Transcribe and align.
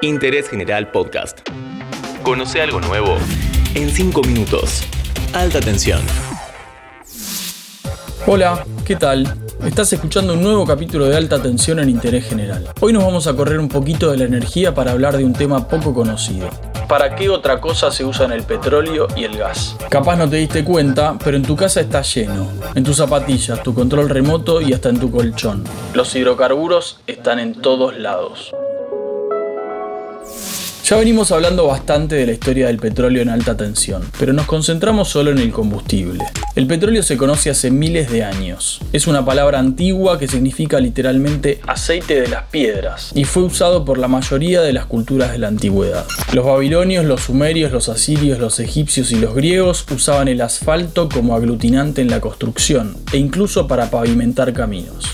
Interés 0.00 0.48
General 0.48 0.92
Podcast. 0.92 1.40
Conoce 2.22 2.62
algo 2.62 2.80
nuevo 2.80 3.16
en 3.74 3.90
5 3.90 4.22
minutos. 4.22 4.84
Alta 5.32 5.58
tensión. 5.58 6.00
Hola, 8.24 8.64
¿qué 8.84 8.94
tal? 8.94 9.26
Estás 9.64 9.92
escuchando 9.92 10.34
un 10.34 10.42
nuevo 10.42 10.64
capítulo 10.64 11.06
de 11.06 11.16
Alta 11.16 11.42
Tensión 11.42 11.80
en 11.80 11.88
Interés 11.88 12.28
General. 12.28 12.68
Hoy 12.80 12.92
nos 12.92 13.04
vamos 13.04 13.26
a 13.26 13.34
correr 13.34 13.58
un 13.58 13.68
poquito 13.68 14.12
de 14.12 14.18
la 14.18 14.24
energía 14.24 14.72
para 14.72 14.92
hablar 14.92 15.16
de 15.16 15.24
un 15.24 15.32
tema 15.32 15.66
poco 15.66 15.92
conocido. 15.92 16.48
¿Para 16.86 17.16
qué 17.16 17.28
otra 17.28 17.60
cosa 17.60 17.90
se 17.90 18.04
usan 18.04 18.30
el 18.30 18.44
petróleo 18.44 19.08
y 19.16 19.24
el 19.24 19.36
gas? 19.36 19.76
Capaz 19.90 20.14
no 20.14 20.30
te 20.30 20.36
diste 20.36 20.62
cuenta, 20.62 21.16
pero 21.22 21.36
en 21.36 21.42
tu 21.42 21.56
casa 21.56 21.80
está 21.80 22.02
lleno. 22.02 22.46
En 22.76 22.84
tus 22.84 22.98
zapatillas, 22.98 23.64
tu 23.64 23.74
control 23.74 24.08
remoto 24.08 24.60
y 24.60 24.72
hasta 24.72 24.90
en 24.90 25.00
tu 25.00 25.10
colchón. 25.10 25.64
Los 25.92 26.14
hidrocarburos 26.14 27.00
están 27.08 27.40
en 27.40 27.60
todos 27.60 27.98
lados. 27.98 28.54
Ya 30.88 30.96
venimos 30.96 31.32
hablando 31.32 31.66
bastante 31.66 32.14
de 32.14 32.24
la 32.24 32.32
historia 32.32 32.68
del 32.68 32.78
petróleo 32.78 33.20
en 33.20 33.28
alta 33.28 33.54
tensión, 33.54 34.10
pero 34.18 34.32
nos 34.32 34.46
concentramos 34.46 35.10
solo 35.10 35.30
en 35.30 35.36
el 35.36 35.50
combustible. 35.52 36.24
El 36.54 36.66
petróleo 36.66 37.02
se 37.02 37.18
conoce 37.18 37.50
hace 37.50 37.70
miles 37.70 38.10
de 38.10 38.24
años. 38.24 38.80
Es 38.94 39.06
una 39.06 39.22
palabra 39.22 39.58
antigua 39.58 40.18
que 40.18 40.28
significa 40.28 40.80
literalmente 40.80 41.60
aceite 41.66 42.22
de 42.22 42.28
las 42.28 42.44
piedras 42.44 43.12
y 43.14 43.24
fue 43.24 43.42
usado 43.42 43.84
por 43.84 43.98
la 43.98 44.08
mayoría 44.08 44.62
de 44.62 44.72
las 44.72 44.86
culturas 44.86 45.30
de 45.30 45.36
la 45.36 45.48
antigüedad. 45.48 46.06
Los 46.32 46.46
babilonios, 46.46 47.04
los 47.04 47.20
sumerios, 47.20 47.70
los 47.70 47.90
asirios, 47.90 48.38
los 48.38 48.58
egipcios 48.58 49.12
y 49.12 49.16
los 49.16 49.34
griegos 49.34 49.84
usaban 49.90 50.28
el 50.28 50.40
asfalto 50.40 51.10
como 51.10 51.36
aglutinante 51.36 52.00
en 52.00 52.08
la 52.08 52.22
construcción 52.22 52.96
e 53.12 53.18
incluso 53.18 53.68
para 53.68 53.90
pavimentar 53.90 54.54
caminos. 54.54 55.07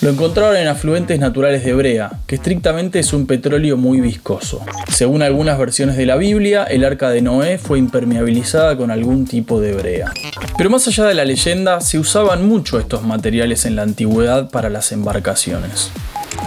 Lo 0.00 0.10
encontraron 0.10 0.56
en 0.56 0.68
afluentes 0.68 1.18
naturales 1.18 1.64
de 1.64 1.74
brea, 1.74 2.20
que 2.28 2.36
estrictamente 2.36 3.00
es 3.00 3.12
un 3.12 3.26
petróleo 3.26 3.76
muy 3.76 4.00
viscoso. 4.00 4.60
Según 4.92 5.22
algunas 5.22 5.58
versiones 5.58 5.96
de 5.96 6.06
la 6.06 6.14
Biblia, 6.14 6.62
el 6.62 6.84
arca 6.84 7.10
de 7.10 7.20
Noé 7.20 7.58
fue 7.58 7.80
impermeabilizada 7.80 8.76
con 8.76 8.92
algún 8.92 9.26
tipo 9.26 9.60
de 9.60 9.72
brea. 9.72 10.12
Pero 10.56 10.70
más 10.70 10.86
allá 10.86 11.04
de 11.04 11.14
la 11.14 11.24
leyenda, 11.24 11.80
se 11.80 11.98
usaban 11.98 12.46
mucho 12.46 12.78
estos 12.78 13.02
materiales 13.02 13.64
en 13.64 13.74
la 13.74 13.82
antigüedad 13.82 14.50
para 14.50 14.70
las 14.70 14.92
embarcaciones. 14.92 15.90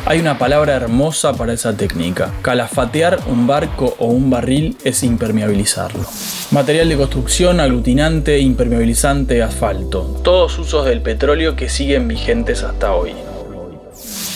Hay 0.05 0.19
una 0.19 0.37
palabra 0.37 0.73
hermosa 0.73 1.33
para 1.33 1.51
esa 1.51 1.75
técnica. 1.75 2.31
Calafatear 2.41 3.19
un 3.27 3.47
barco 3.47 3.95
o 3.99 4.07
un 4.07 4.29
barril 4.29 4.77
es 4.85 5.03
impermeabilizarlo. 5.03 6.05
Material 6.51 6.87
de 6.87 6.97
construcción, 6.97 7.59
aglutinante, 7.59 8.39
impermeabilizante, 8.39 9.43
asfalto. 9.43 10.19
Todos 10.23 10.57
usos 10.57 10.85
del 10.85 11.01
petróleo 11.01 11.55
que 11.55 11.69
siguen 11.69 12.07
vigentes 12.07 12.63
hasta 12.63 12.93
hoy. 12.93 13.13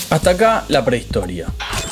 Hasta 0.09 0.31
acá 0.31 0.65
la 0.69 0.85
prehistoria. 0.85 1.47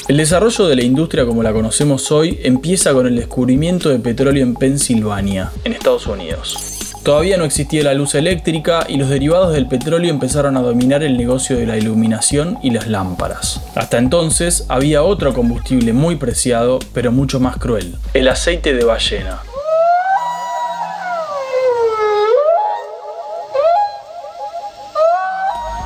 El 0.07 0.17
desarrollo 0.17 0.67
de 0.67 0.75
la 0.75 0.83
industria 0.83 1.25
como 1.25 1.43
la 1.43 1.53
conocemos 1.53 2.11
hoy 2.11 2.39
empieza 2.43 2.93
con 2.93 3.07
el 3.07 3.15
descubrimiento 3.15 3.89
de 3.89 3.99
petróleo 3.99 4.43
en 4.43 4.53
Pensilvania, 4.53 5.51
en 5.63 5.73
Estados 5.73 6.07
Unidos. 6.07 6.73
Todavía 7.03 7.35
no 7.35 7.43
existía 7.43 7.83
la 7.83 7.93
luz 7.93 8.15
eléctrica 8.15 8.85
y 8.87 8.95
los 8.95 9.09
derivados 9.09 9.51
del 9.51 9.67
petróleo 9.67 10.09
empezaron 10.09 10.55
a 10.55 10.61
dominar 10.61 11.03
el 11.03 11.17
negocio 11.17 11.57
de 11.57 11.65
la 11.65 11.77
iluminación 11.77 12.59
y 12.63 12.71
las 12.71 12.87
lámparas. 12.87 13.61
Hasta 13.75 13.97
entonces 13.97 14.65
había 14.69 15.03
otro 15.03 15.33
combustible 15.33 15.91
muy 15.91 16.15
preciado, 16.15 16.79
pero 16.93 17.11
mucho 17.11 17.41
más 17.41 17.57
cruel, 17.57 17.95
el 18.13 18.29
aceite 18.29 18.73
de 18.73 18.85
ballena. 18.85 19.41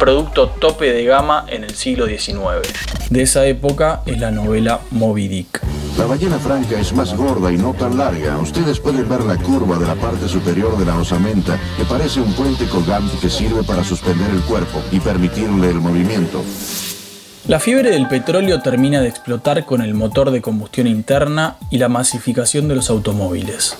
Producto 0.08 0.47
tope 0.47 0.94
de 0.94 1.03
gama 1.03 1.44
en 1.50 1.66
el 1.66 1.75
siglo 1.75 2.08
XIX. 2.08 2.66
De 3.09 3.23
esa 3.23 3.45
época 3.45 4.03
es 4.05 4.17
la 4.17 4.31
novela 4.31 4.80
Moby 4.91 5.27
Dick. 5.27 5.61
La 5.97 6.05
ballena 6.05 6.39
franca 6.39 6.80
es 6.80 6.94
más 6.94 7.14
gorda 7.14 7.52
y 7.52 7.58
no 7.58 7.73
tan 7.73 7.97
larga. 7.97 8.38
Ustedes 8.38 8.80
pueden 8.80 9.09
ver 9.09 9.23
la 9.23 9.36
curva 9.36 9.77
de 9.77 9.86
la 9.86 9.95
parte 9.95 10.30
superior 10.30 10.77
de 10.77 10.86
la 10.86 10.95
osamenta, 10.95 11.59
que 11.75 11.83
parece 11.83 12.22
un 12.22 12.32
puente 12.36 12.65
colgante 12.70 13.17
que 13.20 13.30
sirve 13.30 13.64
para 13.64 13.83
suspender 13.83 14.30
el 14.30 14.39
cuerpo 14.43 14.82
y 14.93 15.02
permitirle 15.02 15.71
el 15.71 15.82
movimiento. 15.82 16.42
La 17.45 17.59
fiebre 17.59 17.92
del 17.92 18.08
petróleo 18.08 18.61
termina 18.61 19.02
de 19.02 19.09
explotar 19.09 19.65
con 19.65 19.82
el 19.82 19.93
motor 19.93 20.32
de 20.32 20.42
combustión 20.42 20.87
interna 20.87 21.58
y 21.70 21.80
la 21.80 21.89
masificación 21.89 22.70
de 22.70 22.76
los 22.76 22.89
automóviles. 22.89 23.77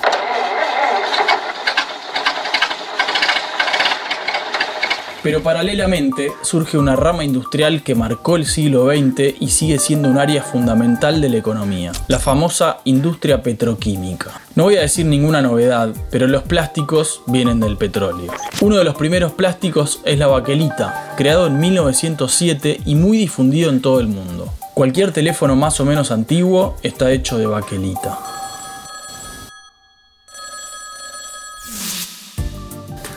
Pero 5.28 5.44
paralelamente 5.44 6.32
surge 6.42 6.78
una 6.78 6.96
rama 6.96 7.26
industrial 7.26 7.84
que 7.84 7.96
marcó 7.96 8.38
el 8.38 8.46
siglo 8.46 8.86
XX 8.86 9.36
y 9.42 9.50
sigue 9.50 9.78
siendo 9.78 10.08
un 10.08 10.18
área 10.18 10.42
fundamental 10.42 11.20
de 11.20 11.28
la 11.28 11.36
economía, 11.36 11.92
la 12.08 12.18
famosa 12.18 12.78
industria 12.86 13.44
petroquímica. 13.44 14.40
No 14.56 14.64
voy 14.64 14.78
a 14.78 14.82
decir 14.84 15.06
ninguna 15.06 15.42
novedad, 15.42 15.94
pero 16.12 16.28
los 16.28 16.44
plásticos 16.44 17.24
vienen 17.28 17.60
del 17.60 17.76
petróleo. 17.76 18.32
Uno 18.62 18.78
de 18.78 18.86
los 18.86 18.96
primeros 18.96 19.34
plásticos 19.34 20.00
es 20.06 20.18
la 20.18 20.28
baquelita, 20.28 21.14
creado 21.18 21.48
en 21.48 21.60
1907 21.60 22.80
y 22.86 22.96
muy 22.96 23.18
difundido 23.18 23.70
en 23.70 23.82
todo 23.82 24.00
el 24.00 24.08
mundo. 24.08 24.54
Cualquier 24.76 25.12
teléfono 25.12 25.58
más 25.58 25.78
o 25.82 25.86
menos 25.86 26.10
antiguo 26.10 26.78
está 26.84 27.12
hecho 27.12 27.38
de 27.38 27.48
baquelita. 27.48 28.37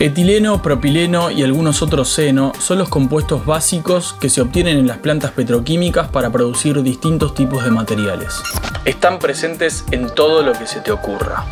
Etileno, 0.00 0.62
propileno 0.62 1.30
y 1.30 1.42
algunos 1.42 1.82
otros 1.82 2.08
seno 2.08 2.52
son 2.58 2.78
los 2.78 2.88
compuestos 2.88 3.44
básicos 3.44 4.14
que 4.14 4.30
se 4.30 4.40
obtienen 4.40 4.78
en 4.78 4.86
las 4.86 4.96
plantas 4.96 5.32
petroquímicas 5.32 6.08
para 6.08 6.30
producir 6.30 6.82
distintos 6.82 7.34
tipos 7.34 7.62
de 7.64 7.70
materiales. 7.70 8.40
Están 8.86 9.18
presentes 9.18 9.84
en 9.90 10.08
todo 10.08 10.42
lo 10.42 10.54
que 10.54 10.66
se 10.66 10.80
te 10.80 10.90
ocurra. 10.90 11.44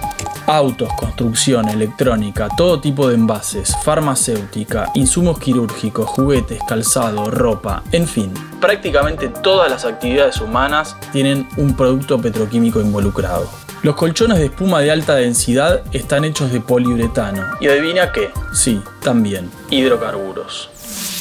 Autos, 0.47 0.89
construcción, 0.95 1.69
electrónica, 1.69 2.49
todo 2.57 2.81
tipo 2.81 3.07
de 3.07 3.17
envases, 3.17 3.77
farmacéutica, 3.85 4.87
insumos 4.95 5.39
quirúrgicos, 5.39 6.09
juguetes, 6.09 6.59
calzado, 6.67 7.31
ropa, 7.31 7.83
en 7.93 8.09
fin, 8.09 8.33
prácticamente 8.63 9.29
todas 9.29 9.71
las 9.71 9.85
actividades 9.85 10.41
humanas 10.41 10.97
tienen 11.13 11.47
un 11.59 11.77
producto 11.77 12.19
petroquímico 12.19 12.81
involucrado. 12.81 13.68
Los 13.85 13.95
colchones 13.95 14.39
de 14.39 14.47
espuma 14.47 14.81
de 14.81 14.91
alta 14.91 15.15
densidad 15.15 15.83
están 15.93 16.25
hechos 16.25 16.53
de 16.53 16.61
poliuretano. 16.61 17.45
Y 17.61 17.69
adivina 17.69 18.11
qué, 18.11 18.31
sí, 18.53 18.81
también, 19.01 19.51
hidrocarburos. 19.71 20.69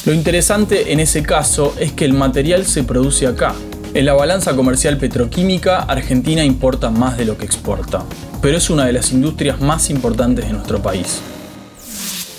Lo 0.04 0.12
interesante 0.12 0.92
en 0.92 0.98
ese 0.98 1.22
caso 1.22 1.74
es 1.78 1.92
que 1.92 2.04
el 2.04 2.14
material 2.14 2.66
se 2.66 2.82
produce 2.82 3.28
acá. 3.28 3.54
En 3.94 4.04
la 4.04 4.14
balanza 4.14 4.56
comercial 4.56 4.98
petroquímica, 4.98 5.78
Argentina 5.82 6.42
importa 6.44 6.90
más 6.90 7.16
de 7.16 7.26
lo 7.26 7.38
que 7.38 7.46
exporta, 7.46 8.04
pero 8.42 8.58
es 8.58 8.70
una 8.70 8.86
de 8.86 8.92
las 8.92 9.12
industrias 9.12 9.60
más 9.60 9.88
importantes 9.88 10.46
de 10.46 10.52
nuestro 10.52 10.82
país. 10.82 11.20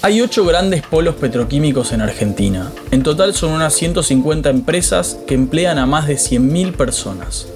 Hay 0.01 0.21
8 0.21 0.45
grandes 0.45 0.81
polos 0.81 1.15
petroquímicos 1.15 1.93
en 1.93 2.01
Argentina. 2.01 2.71
En 2.91 3.03
total 3.03 3.33
son 3.33 3.51
unas 3.51 3.73
150 3.73 4.49
empresas 4.49 5.17
que 5.25 5.35
emplean 5.35 5.77
a 5.77 5.85
más 5.85 6.07
de 6.07 6.15
100.000 6.15 6.73
personas. 6.73 7.47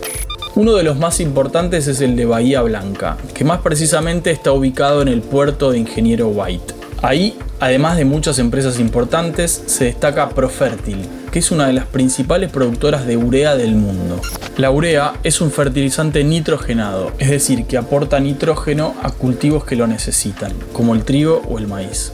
Uno 0.56 0.76
de 0.76 0.84
los 0.84 1.00
más 1.00 1.20
importantes 1.20 1.88
es 1.88 2.00
el 2.02 2.16
de 2.16 2.26
Bahía 2.26 2.62
Blanca, 2.62 3.18
que 3.34 3.44
más 3.44 3.62
precisamente 3.62 4.30
está 4.30 4.52
ubicado 4.52 5.02
en 5.02 5.08
el 5.08 5.24
puerto 5.24 5.72
de 5.72 5.80
Ingeniero 5.80 6.28
White. 6.28 6.76
Ahí, 7.02 7.36
además 7.60 7.98
de 7.98 8.06
muchas 8.06 8.38
empresas 8.38 8.80
importantes, 8.80 9.64
se 9.66 9.86
destaca 9.86 10.30
Profertil, 10.30 11.08
que 11.32 11.40
es 11.40 11.50
una 11.50 11.66
de 11.66 11.74
las 11.74 11.88
principales 11.88 12.52
productoras 12.52 13.08
de 13.08 13.18
urea 13.18 13.56
del 13.56 13.74
mundo. 13.74 14.22
La 14.58 14.70
urea 14.70 15.14
es 15.24 15.42
un 15.42 15.50
fertilizante 15.50 16.24
nitrogenado, 16.24 17.14
es 17.18 17.32
decir, 17.32 17.66
que 17.66 17.78
aporta 17.78 18.20
nitrógeno 18.20 18.94
a 19.02 19.10
cultivos 19.10 19.66
que 19.66 19.76
lo 19.76 19.88
necesitan, 19.88 20.54
como 20.72 20.94
el 20.94 21.04
trigo 21.04 21.42
o 21.50 21.58
el 21.58 21.66
maíz. 21.66 22.14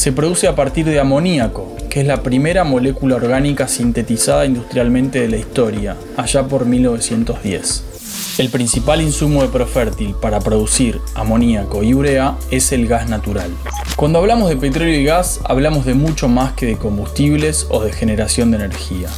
Se 0.00 0.12
produce 0.12 0.48
a 0.48 0.54
partir 0.54 0.86
de 0.86 0.98
amoníaco, 0.98 1.76
que 1.90 2.00
es 2.00 2.06
la 2.06 2.22
primera 2.22 2.64
molécula 2.64 3.16
orgánica 3.16 3.68
sintetizada 3.68 4.46
industrialmente 4.46 5.20
de 5.20 5.28
la 5.28 5.36
historia, 5.36 5.94
allá 6.16 6.48
por 6.48 6.64
1910. 6.64 8.38
El 8.38 8.48
principal 8.48 9.02
insumo 9.02 9.42
de 9.42 9.48
Profértil 9.48 10.14
para 10.14 10.40
producir 10.40 10.98
amoníaco 11.14 11.82
y 11.82 11.92
urea 11.92 12.38
es 12.50 12.72
el 12.72 12.88
gas 12.88 13.10
natural. 13.10 13.50
Cuando 13.94 14.20
hablamos 14.20 14.48
de 14.48 14.56
petróleo 14.56 14.98
y 14.98 15.04
gas, 15.04 15.40
hablamos 15.44 15.84
de 15.84 15.92
mucho 15.92 16.28
más 16.28 16.54
que 16.54 16.64
de 16.64 16.78
combustibles 16.78 17.66
o 17.68 17.84
de 17.84 17.92
generación 17.92 18.52
de 18.52 18.56
energía. 18.56 19.10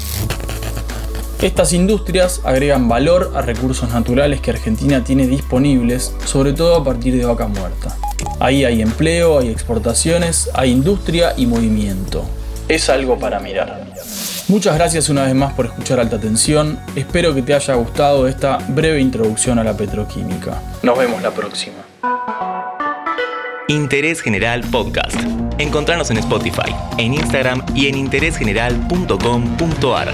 Estas 1.41 1.73
industrias 1.75 2.41
agregan 2.43 2.89
valor 2.89 3.31
a 3.37 3.43
recursos 3.43 3.89
naturales 3.91 4.41
que 4.41 4.51
Argentina 4.51 5.05
tiene 5.05 5.29
disponibles, 5.29 6.13
sobre 6.25 6.53
todo 6.53 6.75
a 6.75 6.83
partir 6.83 7.17
de 7.17 7.25
vaca 7.25 7.47
muerta. 7.47 7.97
Ahí 8.43 8.65
hay 8.65 8.83
empleo, 8.83 9.39
hay 9.39 9.49
exportaciones, 9.49 10.51
hay 10.55 10.71
industria 10.71 11.35
y 11.37 11.47
movimiento 11.47 12.25
es 12.75 12.89
algo 12.89 13.19
para 13.19 13.41
mirar. 13.41 13.87
Muchas 14.49 14.75
gracias 14.75 15.09
una 15.09 15.23
vez 15.25 15.35
más 15.35 15.55
por 15.55 15.67
escuchar 15.67 15.99
Alta 16.01 16.19
Tensión. 16.19 16.81
Espero 16.97 17.33
que 17.35 17.43
te 17.43 17.55
haya 17.55 17.75
gustado 17.75 18.27
esta 18.27 18.59
breve 18.69 19.01
introducción 19.01 19.59
a 19.59 19.65
la 19.65 19.77
petroquímica. 19.77 20.63
Nos 20.83 20.99
vemos 20.99 21.23
la 21.23 21.31
próxima. 21.31 21.77
Interés 23.69 24.21
General 24.21 24.61
Podcast. 24.71 25.17
Encontrarnos 25.59 26.11
en 26.11 26.17
Spotify, 26.19 26.75
en 26.99 27.15
Instagram 27.15 27.65
y 27.75 27.87
en 27.87 27.97
interésgeneral.com.ar. 27.97 30.13